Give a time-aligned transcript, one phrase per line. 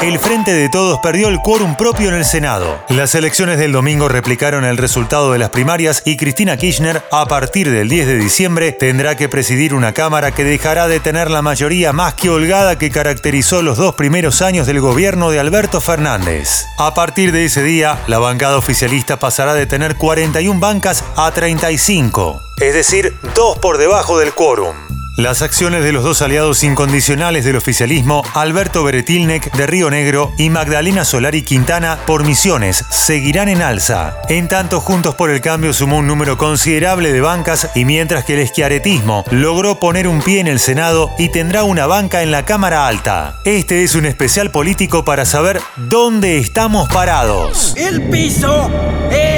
[0.00, 2.78] El Frente de Todos perdió el quórum propio en el Senado.
[2.88, 7.68] Las elecciones del domingo replicaron el resultado de las primarias y Cristina Kirchner, a partir
[7.68, 11.92] del 10 de diciembre, tendrá que presidir una Cámara que dejará de tener la mayoría
[11.92, 16.66] más que holgada que caracterizó los dos primeros años del gobierno de Alberto Fernández.
[16.78, 22.40] A partir de ese día, la bancada oficialista pasará de tener 41 bancas a 35,
[22.60, 24.76] es decir, dos por debajo del quórum.
[25.18, 30.48] Las acciones de los dos aliados incondicionales del oficialismo, Alberto Beretilnek de Río Negro y
[30.48, 34.18] Magdalena Solari Quintana por Misiones, seguirán en alza.
[34.28, 38.34] En tanto, Juntos por el Cambio sumó un número considerable de bancas y mientras que
[38.34, 42.44] el esquiaretismo logró poner un pie en el Senado y tendrá una banca en la
[42.44, 43.40] Cámara Alta.
[43.44, 47.74] Este es un especial político para saber dónde estamos parados.
[47.76, 48.70] El piso
[49.10, 49.37] es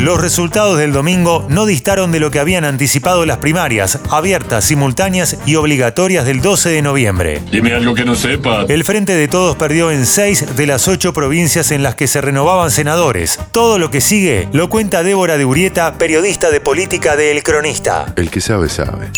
[0.00, 5.36] Los resultados del domingo no distaron de lo que habían anticipado las primarias, abiertas, simultáneas
[5.44, 7.42] y obligatorias del 12 de noviembre.
[7.52, 8.64] Dime algo que no sepa.
[8.66, 12.22] El Frente de Todos perdió en seis de las ocho provincias en las que se
[12.22, 13.38] renovaban senadores.
[13.52, 18.06] Todo lo que sigue lo cuenta Débora de Urieta, periodista de política de El Cronista.
[18.16, 19.10] El que sabe, sabe.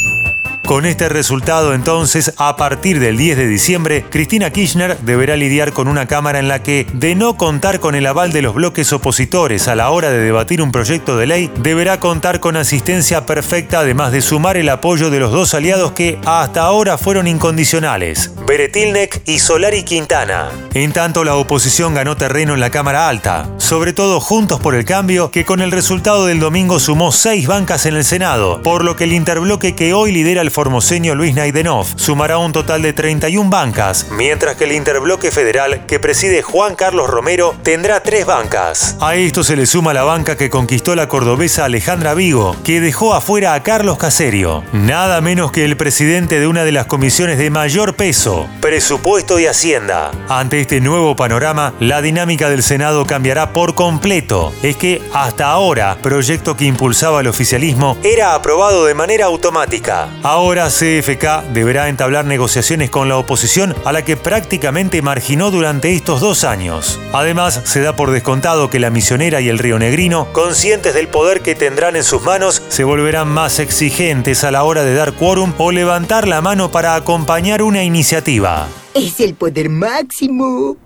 [0.73, 5.87] Con este resultado, entonces, a partir del 10 de diciembre, Cristina Kirchner deberá lidiar con
[5.87, 9.69] una Cámara en la que, de no contar con el aval de los bloques opositores
[9.69, 14.13] a la hora de debatir un proyecto de ley, deberá contar con asistencia perfecta, además
[14.13, 19.41] de sumar el apoyo de los dos aliados que hasta ahora fueron incondicionales, Beretilnek y
[19.41, 20.49] Solari Quintana.
[20.73, 24.87] En tanto, la oposición ganó terreno en la Cámara Alta, sobre todo Juntos por el
[24.87, 28.97] Cambio, que con el resultado del domingo sumó seis bancas en el Senado, por lo
[28.97, 33.51] que el interbloque que hoy lidera el formoseño Luis Naidenov sumará un total de 31
[33.51, 38.97] bancas, mientras que el interbloque federal que preside Juan Carlos Romero tendrá tres bancas.
[39.01, 43.13] A esto se le suma la banca que conquistó la cordobesa Alejandra Vigo, que dejó
[43.13, 47.51] afuera a Carlos Caserio, nada menos que el presidente de una de las comisiones de
[47.51, 50.13] mayor peso, presupuesto y hacienda.
[50.29, 54.53] Ante este nuevo panorama, la dinámica del Senado cambiará por completo.
[54.63, 60.07] Es que hasta ahora, proyecto que impulsaba el oficialismo era aprobado de manera automática.
[60.23, 66.21] Ahora CFK deberá entablar negociaciones con la oposición a la que prácticamente marginó durante estos
[66.21, 66.99] dos años.
[67.13, 71.43] Además, se da por descontado que la misionera y el río Negrino, conscientes del poder
[71.43, 75.55] que tendrán en sus manos, se volverán más exigentes a la hora de dar quórum
[75.59, 78.67] o levantar la mano para acompañar una iniciativa.
[78.95, 80.77] Es el poder máximo.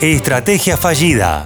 [0.00, 1.44] Estrategia fallida.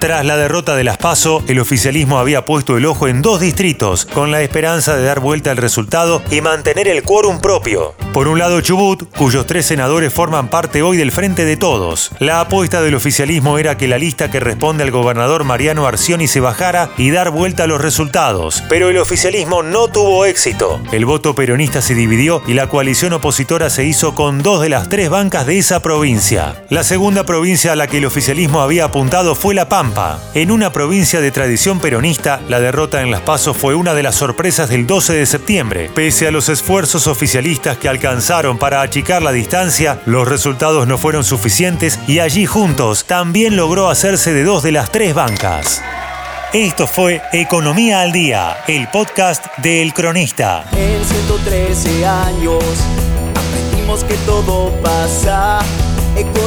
[0.00, 4.06] Tras la derrota de las PASO, el oficialismo había puesto el ojo en dos distritos,
[4.06, 7.94] con la esperanza de dar vuelta al resultado y mantener el quórum propio.
[8.14, 12.12] Por un lado, Chubut, cuyos tres senadores forman parte hoy del Frente de Todos.
[12.18, 16.40] La apuesta del oficialismo era que la lista que responde al gobernador Mariano Arcioni se
[16.40, 18.64] bajara y dar vuelta a los resultados.
[18.70, 20.80] Pero el oficialismo no tuvo éxito.
[20.92, 24.88] El voto peronista se dividió y la coalición opositora se hizo con dos de las
[24.88, 26.64] tres bancas de esa provincia.
[26.70, 29.89] La segunda provincia a la que el oficialismo había apuntado fue La Pampa
[30.34, 34.14] en una provincia de tradición peronista, la derrota en Las Pasos fue una de las
[34.14, 35.90] sorpresas del 12 de septiembre.
[35.94, 41.24] Pese a los esfuerzos oficialistas que alcanzaron para achicar la distancia, los resultados no fueron
[41.24, 45.82] suficientes y allí juntos también logró hacerse de dos de las tres bancas.
[46.52, 50.64] Esto fue Economía al Día, el podcast de El Cronista.
[50.72, 52.62] En 113 años
[53.34, 55.60] aprendimos que todo pasa